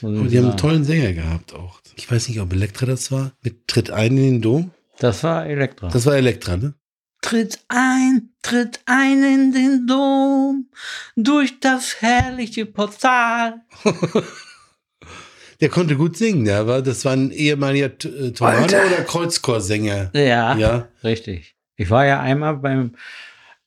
Aber 0.00 0.10
die 0.28 0.38
haben 0.38 0.48
einen 0.48 0.56
tollen 0.56 0.84
Sänger 0.84 1.12
gehabt 1.12 1.54
auch. 1.54 1.80
Ich 1.96 2.10
weiß 2.10 2.28
nicht, 2.28 2.40
ob 2.40 2.52
Elektra 2.52 2.86
das 2.86 3.12
war. 3.12 3.32
Mit 3.42 3.68
Tritt 3.68 3.90
ein 3.90 4.16
in 4.16 4.24
den 4.24 4.40
Dom. 4.42 4.70
Das 4.98 5.22
war 5.24 5.46
Elektra. 5.46 5.88
Das 5.88 6.06
war 6.06 6.14
Elektra, 6.16 6.56
ne? 6.56 6.74
Tritt 7.20 7.60
ein, 7.68 8.30
tritt 8.42 8.80
ein 8.86 9.22
in 9.22 9.52
den 9.52 9.86
Dom, 9.86 10.68
durch 11.16 11.60
das 11.60 12.00
herrliche 12.02 12.66
Portal. 12.66 13.60
Der 15.60 15.68
konnte 15.68 15.96
gut 15.96 16.16
singen. 16.16 16.44
Der 16.44 16.66
war, 16.66 16.82
das 16.82 17.04
war 17.04 17.12
ein 17.12 17.30
ehemaliger 17.30 17.86
äh, 18.04 18.32
Alter. 18.40 18.84
oder 18.86 19.04
Kreuzchorsänger. 19.04 20.10
Ja, 20.14 20.56
Ja. 20.56 20.88
richtig. 21.04 21.54
Ich 21.76 21.88
war 21.90 22.04
ja 22.04 22.20
einmal 22.20 22.56
beim, 22.56 22.96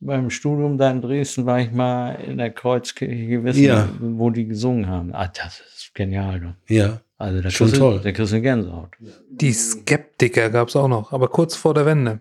beim 0.06 0.30
Studium 0.30 0.78
da 0.78 0.92
in 0.92 1.02
Dresden, 1.02 1.46
war 1.46 1.60
ich 1.60 1.72
mal 1.72 2.12
in 2.16 2.38
der 2.38 2.52
Kreuzkirche 2.52 3.28
gewesen, 3.28 3.64
Ja. 3.64 3.90
wo 4.00 4.30
die 4.30 4.46
gesungen 4.48 4.88
haben. 4.88 5.14
Ah, 5.14 5.28
das 5.28 5.62
ist 5.76 5.94
genial. 5.94 6.40
Du. 6.40 6.74
Ja. 6.74 7.02
Also 7.18 7.42
da 7.42 7.50
Schon 7.50 7.68
kriegst 7.68 7.82
du- 7.82 7.86
toll. 7.86 8.00
Kriegst 8.02 8.32
du 8.32 8.36
eine 8.36 8.42
Gänsehaut. 8.42 8.90
Die 9.30 9.54
Skeptiker 9.54 10.50
gab 10.50 10.68
es 10.68 10.76
auch 10.76 10.88
noch, 10.88 11.12
aber 11.14 11.28
kurz 11.30 11.56
vor 11.56 11.74
der 11.74 11.86
Wende. 11.86 12.20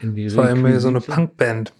In 0.00 0.16
Das 0.16 0.36
war 0.36 0.50
immer 0.50 0.78
so 0.80 0.88
eine. 0.88 1.00
Punkband. 1.00 1.72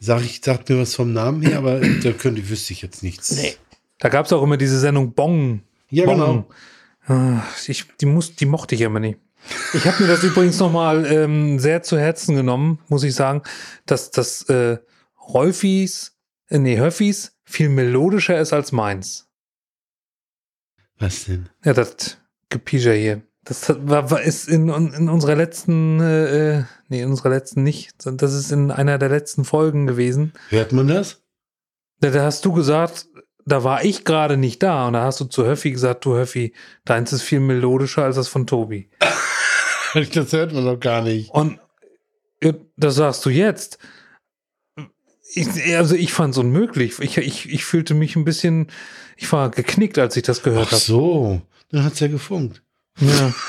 Sag 0.00 0.22
ich, 0.22 0.40
sagt 0.42 0.68
mir 0.68 0.78
was 0.80 0.94
vom 0.94 1.12
Namen 1.12 1.42
her, 1.42 1.58
aber 1.58 1.80
da 2.02 2.12
könnte, 2.12 2.48
wüsste 2.48 2.72
ich 2.72 2.82
jetzt 2.82 3.02
nichts. 3.02 3.36
Nee. 3.42 3.54
Da 3.98 4.08
gab 4.10 4.26
es 4.26 4.32
auch 4.32 4.42
immer 4.42 4.56
diese 4.56 4.78
Sendung 4.78 5.12
Bong. 5.12 5.62
Ja, 5.90 6.04
Bong. 6.04 6.14
genau. 6.14 6.48
Ah, 7.06 7.42
Ich, 7.66 7.84
die, 8.00 8.06
muss, 8.06 8.36
die 8.36 8.46
mochte 8.46 8.74
ich 8.74 8.82
immer 8.82 9.00
nicht. 9.00 9.18
Ich 9.74 9.86
habe 9.86 10.02
mir 10.02 10.08
das 10.08 10.22
übrigens 10.24 10.58
nochmal 10.58 11.06
ähm, 11.06 11.58
sehr 11.58 11.82
zu 11.82 11.98
Herzen 11.98 12.34
genommen, 12.36 12.80
muss 12.88 13.02
ich 13.04 13.14
sagen, 13.14 13.42
dass 13.86 14.10
das 14.10 14.42
äh, 14.50 14.78
Rolfis, 15.28 16.16
äh, 16.48 16.58
nee, 16.58 16.78
Höffis 16.78 17.36
viel 17.44 17.68
melodischer 17.68 18.38
ist 18.40 18.52
als 18.52 18.72
meins. 18.72 19.28
Was 20.98 21.24
denn? 21.26 21.48
Ja, 21.64 21.72
das 21.72 22.18
Gepieger 22.48 22.92
hier. 22.92 23.22
Das 23.44 23.68
hat- 23.68 23.88
war, 23.88 24.10
war 24.10 24.20
ist 24.22 24.48
in, 24.48 24.68
in 24.68 25.08
unserer 25.08 25.36
letzten, 25.36 26.00
äh, 26.00 26.58
äh, 26.58 26.64
nee, 26.88 27.00
in 27.02 27.10
unserer 27.10 27.30
letzten 27.30 27.62
nicht, 27.62 27.92
das 28.04 28.34
ist 28.34 28.50
in 28.52 28.70
einer 28.70 28.98
der 28.98 29.08
letzten 29.08 29.44
Folgen 29.44 29.86
gewesen. 29.86 30.32
Hört 30.50 30.72
man 30.72 30.88
das? 30.88 31.22
Da, 32.00 32.10
da 32.10 32.24
hast 32.24 32.44
du 32.44 32.52
gesagt, 32.52 33.07
da 33.48 33.64
war 33.64 33.84
ich 33.84 34.04
gerade 34.04 34.36
nicht 34.36 34.62
da 34.62 34.86
und 34.86 34.92
da 34.94 35.02
hast 35.04 35.20
du 35.20 35.24
zu 35.24 35.44
Höffi 35.46 35.70
gesagt, 35.70 36.04
du 36.04 36.14
Höffi, 36.16 36.52
deins 36.84 37.12
ist 37.12 37.22
viel 37.22 37.40
melodischer 37.40 38.04
als 38.04 38.16
das 38.16 38.28
von 38.28 38.46
Tobi. 38.46 38.88
Das 40.12 40.32
hört 40.34 40.52
man 40.52 40.66
doch 40.66 40.78
gar 40.78 41.00
nicht. 41.00 41.30
Und 41.30 41.58
das 42.76 42.94
sagst 42.96 43.24
du 43.24 43.30
jetzt. 43.30 43.78
Ich, 45.32 45.48
also 45.76 45.94
ich 45.94 46.12
fand 46.12 46.32
es 46.34 46.38
unmöglich. 46.38 46.98
Ich, 47.00 47.16
ich, 47.16 47.50
ich 47.50 47.64
fühlte 47.64 47.94
mich 47.94 48.14
ein 48.14 48.24
bisschen, 48.26 48.68
ich 49.16 49.32
war 49.32 49.50
geknickt, 49.50 49.98
als 49.98 50.14
ich 50.16 50.24
das 50.24 50.42
gehört 50.42 50.66
Ach 50.68 50.72
habe. 50.72 50.80
so, 50.82 51.40
dann 51.70 51.84
hat's 51.84 52.00
ja 52.00 52.08
gefunkt. 52.08 52.62
Ja. 53.00 53.32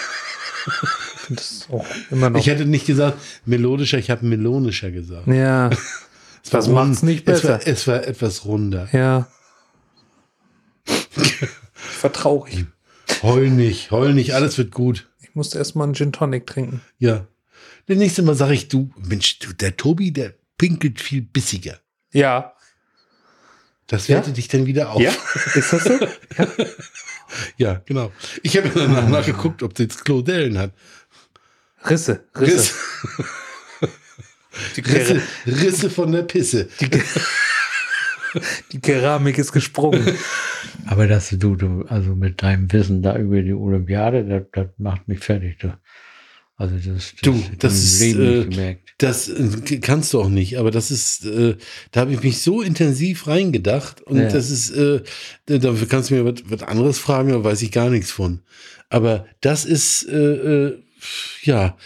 Ich 2.38 2.48
hätte 2.48 2.66
nicht 2.66 2.88
gesagt 2.88 3.18
melodischer, 3.46 3.98
ich 4.00 4.10
habe 4.10 4.26
melonischer 4.26 4.92
gesagt. 4.92 5.28
ja, 5.28 5.70
Es 6.44 6.54
war 6.54 6.60
das 6.62 6.68
macht's 6.70 7.04
nicht 7.04 7.28
Es 7.28 7.44
war, 7.44 7.58
besser. 7.58 7.72
es 7.72 7.88
war 7.88 8.08
etwas 8.08 8.46
runder. 8.46 8.88
ja. 8.94 9.28
Ich 11.22 12.12
traurig. 12.14 12.66
Heul 13.22 13.50
nicht, 13.50 13.92
heul 13.92 14.14
nicht, 14.14 14.34
alles 14.34 14.58
wird 14.58 14.72
gut. 14.72 15.10
Ich 15.22 15.36
musste 15.36 15.58
erstmal 15.58 15.86
einen 15.86 15.96
Gin 15.96 16.12
Tonic 16.12 16.48
trinken. 16.48 16.82
Ja. 16.98 17.28
Das 17.88 17.98
nächste 17.98 18.22
Mal 18.22 18.36
sage 18.36 18.54
ich, 18.54 18.68
du, 18.68 18.92
Mensch, 18.98 19.40
du, 19.40 19.54
der 19.54 19.76
Tobi, 19.78 20.12
der 20.12 20.34
pinkelt 20.58 21.02
viel 21.02 21.22
bissiger. 21.22 21.80
Ja. 22.12 22.54
Das 23.88 24.08
Ja? 24.08 24.18
wertet 24.18 24.38
dich 24.38 24.48
dann 24.48 24.66
wieder 24.68 24.92
auf. 24.92 25.02
Ja? 25.02 25.12
Ist 25.56 25.74
das 25.74 25.84
so? 25.84 26.00
Ja, 27.58 27.76
genau. 27.86 28.12
Ich 28.44 28.58
habe 28.58 28.70
danach 28.70 29.08
nachgeguckt, 29.08 29.64
ob 29.64 29.74
der 29.74 29.86
jetzt 29.86 30.06
Klodellen 30.06 30.58
hat. 30.58 30.74
Risse, 31.90 32.24
Risse. 32.36 32.74
Risse, 34.76 34.82
Ker 34.82 35.22
Risse 35.48 35.90
von 35.90 36.12
der 36.12 36.24
Pisse. 36.24 36.70
die, 36.80 36.90
die 38.72 38.80
Keramik 38.80 39.38
ist 39.38 39.52
gesprungen. 39.52 40.06
Aber 40.88 41.08
dass 41.08 41.30
du, 41.30 41.56
du, 41.56 41.84
also 41.88 42.16
mit 42.16 42.42
deinem 42.42 42.72
Wissen 42.72 43.02
da 43.02 43.18
über 43.18 43.42
die 43.42 43.54
Olympiade, 43.54 44.24
das, 44.26 44.44
das 44.54 44.68
macht 44.78 45.08
mich 45.08 45.20
fertig. 45.20 45.60
Du. 45.60 45.74
Also 46.58 46.76
das, 46.76 46.86
das, 47.14 47.22
Du, 47.22 47.42
das 47.60 47.74
ist, 47.74 48.02
äh, 48.02 48.14
nicht 48.16 48.50
gemerkt. 48.52 48.94
Das 48.98 49.30
äh, 49.30 49.78
kannst 49.80 50.12
du 50.14 50.20
auch 50.22 50.28
nicht, 50.28 50.58
aber 50.58 50.72
das 50.72 50.92
ist, 50.92 51.26
äh, 51.26 51.56
da 51.92 52.02
habe 52.02 52.12
ich 52.12 52.22
mich 52.22 52.42
so 52.42 52.62
intensiv 52.62 53.28
reingedacht 53.28 54.02
und 54.02 54.18
Ja. 54.18 54.28
das 54.28 54.50
ist, 54.50 54.72
äh, 54.72 55.02
da- 55.46 55.58
dafür 55.60 55.88
kannst 55.88 56.10
du 56.10 56.16
mir 56.16 56.26
was, 56.26 56.42
was 56.50 56.64
anderes 56.64 57.00
fragen, 57.00 57.30
da 57.30 57.42
weiß 57.44 57.62
ich 57.62 57.72
gar 57.72 57.90
nichts 57.90 58.12
von. 58.12 58.42
Aber 58.90 59.26
das 59.40 59.64
ist, 59.64 60.04
äh, 60.10 60.16
äh, 60.68 60.84
ja, 61.44 61.78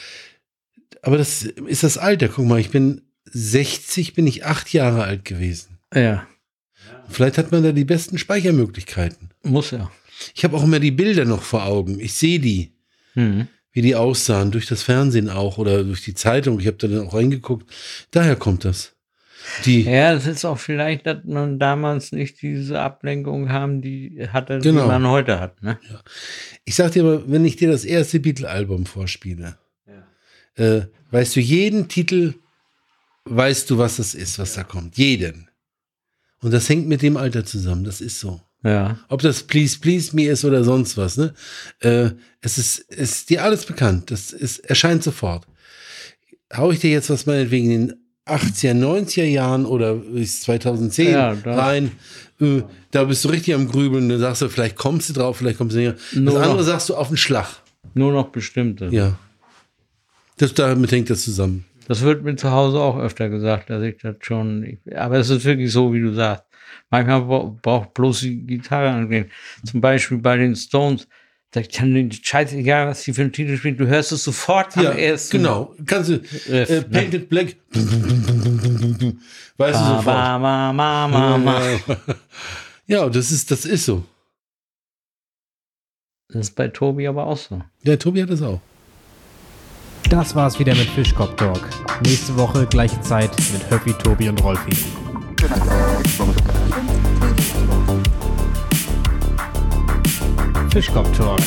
aber 1.03 1.17
das 1.19 1.43
ist 1.43 1.83
das 1.83 1.99
Alter. 1.99 2.29
Guck 2.29 2.47
mal, 2.47 2.59
ich 2.59 2.71
bin 2.71 3.01
60, 3.31 4.13
bin 4.15 4.25
ich 4.25 4.45
acht 4.45 4.73
Jahre 4.73 5.03
alt 5.03 5.23
gewesen. 5.25 5.77
Ja, 5.93 6.25
Vielleicht 7.13 7.37
hat 7.37 7.51
man 7.51 7.63
da 7.63 7.71
die 7.71 7.85
besten 7.85 8.17
Speichermöglichkeiten. 8.17 9.29
muss 9.43 9.71
ja. 9.71 9.89
Ich 10.35 10.43
habe 10.43 10.55
auch 10.57 10.63
immer 10.63 10.79
die 10.79 10.91
Bilder 10.91 11.25
noch 11.25 11.41
vor 11.43 11.65
Augen. 11.65 11.99
Ich 11.99 12.13
sehe 12.13 12.39
die. 12.39 12.71
Mhm. 13.15 13.47
wie 13.71 13.81
die 13.81 13.95
aussahen, 13.95 14.51
durch 14.51 14.65
das 14.67 14.83
Fernsehen 14.83 15.29
auch 15.29 15.57
oder 15.57 15.83
durch 15.83 16.03
die 16.03 16.13
Zeitung. 16.15 16.59
Ich 16.59 16.67
habe 16.67 16.77
da 16.77 16.87
dann 16.87 17.07
auch 17.07 17.13
reingeguckt. 17.15 17.71
Daher 18.11 18.35
kommt 18.35 18.65
das. 18.65 18.95
Die, 19.65 19.81
Ja, 19.81 20.13
es 20.13 20.25
ist 20.27 20.45
auch 20.45 20.57
vielleicht, 20.59 21.05
dass 21.05 21.23
man 21.25 21.59
damals 21.59 22.11
nicht 22.11 22.41
diese 22.41 22.79
Ablenkung 22.79 23.49
haben, 23.49 23.81
die 23.81 24.27
hatte, 24.31 24.59
Genau. 24.59 24.81
die 24.83 24.87
man 24.87 25.07
heute 25.07 25.39
hat. 25.39 25.61
Ne? 25.63 25.77
ich 26.65 26.75
sag 26.75 26.91
dir 26.93 27.03
mal, 27.03 27.23
wenn 27.27 27.43
ich 27.45 27.55
dir 27.55 27.69
das 27.69 27.83
erste 27.85 28.19
Beatle-Album 28.19 28.85
vorspiele, 28.85 29.57
äh, 30.55 30.81
weißt 31.11 31.35
du, 31.35 31.39
jeden 31.39 31.87
Titel 31.87 32.35
weißt 33.25 33.69
du, 33.69 33.77
was 33.79 33.97
das 33.97 34.13
ist, 34.15 34.37
was 34.39 34.53
da 34.53 34.63
kommt. 34.63 34.97
Jeden. 34.97 35.49
Und 36.43 36.51
das 36.51 36.69
hängt 36.69 36.87
mit 36.87 37.01
dem 37.01 37.17
Alter 37.17 37.43
zusammen. 37.45 37.83
Das 37.83 38.01
ist 38.01 38.19
so. 38.19 38.41
Ja. 38.63 38.97
Ob 39.09 39.21
das 39.21 39.43
Please 39.43 39.77
Please 39.79 40.15
Me 40.15 40.25
ist 40.27 40.45
oder 40.45 40.63
sonst 40.63 40.95
was, 40.97 41.17
ne? 41.17 41.33
Äh, 41.79 42.11
es 42.41 42.57
ist, 42.57 42.79
ist 42.79 43.29
dir 43.29 43.43
alles 43.43 43.65
bekannt. 43.65 44.11
Das 44.11 44.31
ist, 44.31 44.59
erscheint 44.59 45.03
sofort. 45.03 45.45
Hau 46.55 46.71
ich 46.71 46.79
dir 46.79 46.91
jetzt 46.91 47.09
was 47.09 47.25
meinetwegen 47.25 47.71
in 47.71 47.87
den 47.87 47.97
80er, 48.25 48.73
90er 48.73 49.25
Jahren 49.25 49.65
oder 49.65 49.95
bis 49.95 50.41
2010 50.41 51.11
Ja, 51.11 51.35
da- 51.35 51.55
rein, 51.55 51.91
äh, 52.39 52.61
da 52.91 53.03
bist 53.03 53.25
du 53.25 53.29
richtig 53.29 53.53
am 53.53 53.67
Grübeln. 53.67 54.07
Da 54.07 54.17
sagst 54.17 54.41
du, 54.43 54.49
vielleicht 54.49 54.77
kommst 54.77 55.09
du 55.09 55.13
drauf, 55.13 55.37
vielleicht 55.37 55.57
kommst 55.57 55.75
du 55.75 55.79
nicht. 55.81 55.95
Das 56.13 56.19
Nur 56.19 56.37
andere 56.41 56.57
noch. 56.57 56.63
sagst 56.63 56.87
du 56.89 56.95
auf 56.95 57.09
den 57.09 57.17
Schlag. 57.17 57.47
Nur 57.95 58.13
noch 58.13 58.29
bestimmte. 58.29 58.87
Ja. 58.91 59.17
Das, 60.37 60.53
damit 60.53 60.91
hängt 60.91 61.09
das 61.09 61.23
zusammen. 61.23 61.65
Das 61.87 62.01
wird 62.01 62.23
mir 62.23 62.35
zu 62.35 62.51
Hause 62.51 62.79
auch 62.79 62.97
öfter 62.97 63.29
gesagt, 63.29 63.69
dass 63.69 63.83
ich 63.83 63.97
das 63.97 64.15
schon. 64.21 64.63
Ich, 64.63 64.97
aber 64.97 65.17
es 65.17 65.29
ist 65.29 65.43
wirklich 65.45 65.71
so, 65.71 65.93
wie 65.93 65.99
du 66.01 66.13
sagst. 66.13 66.43
Manchmal 66.89 67.21
bra- 67.21 67.55
braucht 67.61 67.93
bloß 67.93 68.21
die 68.21 68.45
Gitarre 68.45 68.89
angehen. 68.89 69.29
Zum 69.65 69.81
Beispiel 69.81 70.17
bei 70.19 70.37
den 70.37 70.55
Stones. 70.55 71.07
Da 71.51 71.61
kann 71.61 71.93
den 71.93 72.11
scheißegal, 72.11 72.87
was 72.87 73.03
die 73.03 73.13
für 73.13 73.21
einen 73.21 73.31
Titel 73.31 73.57
spielen. 73.57 73.77
Du 73.77 73.85
hörst 73.85 74.11
es 74.11 74.23
sofort 74.23 74.75
am 74.75 74.83
Ja, 74.85 74.91
ersten. 74.91 75.37
genau. 75.37 75.75
Kannst 75.85 76.09
du 76.09 76.13
Riff, 76.13 76.49
äh, 76.69 76.79
ne? 76.79 76.81
Painted 76.91 77.29
Black. 77.29 77.55
Bam. 77.71 79.19
Weißt 79.57 79.79
du 79.79 79.85
sofort. 79.85 80.05
Ma, 80.05 80.39
ma, 80.39 80.73
ma, 80.73 81.07
ma, 81.07 81.37
ma. 81.37 81.61
Ja, 82.87 83.07
das 83.07 83.31
ist, 83.31 83.51
das 83.51 83.65
ist 83.65 83.85
so. 83.85 84.03
Das 86.29 86.47
ist 86.47 86.55
bei 86.55 86.69
Tobi 86.69 87.07
aber 87.07 87.27
auch 87.27 87.37
so. 87.37 87.61
Der 87.85 87.99
Tobi 87.99 88.23
hat 88.23 88.29
das 88.31 88.41
auch. 88.41 88.59
Das 90.13 90.35
war's 90.35 90.59
wieder 90.59 90.75
mit 90.75 90.87
Fischkopf 90.91 91.35
Talk. 91.37 91.67
Nächste 92.05 92.37
Woche 92.37 92.67
gleiche 92.67 93.01
Zeit 93.01 93.31
mit 93.51 93.67
Höppi, 93.71 93.93
Tobi 93.93 94.29
und 94.29 94.43
Rolfi. 94.43 94.69
Fischkopf 100.69 101.17
Talk, 101.17 101.39